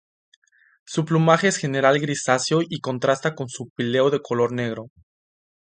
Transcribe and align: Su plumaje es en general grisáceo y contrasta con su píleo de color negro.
Su 0.83 1.05
plumaje 1.05 1.49
es 1.49 1.57
en 1.57 1.61
general 1.61 1.99
grisáceo 1.99 2.61
y 2.67 2.79
contrasta 2.79 3.35
con 3.35 3.49
su 3.49 3.69
píleo 3.69 4.09
de 4.09 4.19
color 4.19 4.51
negro. 4.51 4.87